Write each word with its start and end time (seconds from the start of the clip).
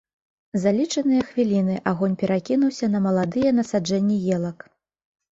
За 0.61 0.71
лічаныя 0.77 1.25
хвіліны 1.31 1.75
агонь 1.91 2.15
перакінуўся 2.21 2.85
на 2.93 3.01
маладыя 3.07 3.49
насаджэнні 3.59 4.17
елак. 4.39 4.65